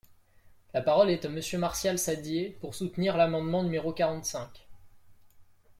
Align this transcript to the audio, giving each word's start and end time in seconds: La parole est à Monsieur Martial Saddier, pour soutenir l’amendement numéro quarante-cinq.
La 0.73 0.81
parole 0.81 1.11
est 1.11 1.25
à 1.25 1.29
Monsieur 1.29 1.59
Martial 1.59 1.99
Saddier, 1.99 2.57
pour 2.59 2.73
soutenir 2.73 3.17
l’amendement 3.17 3.61
numéro 3.61 3.93
quarante-cinq. 3.93 4.65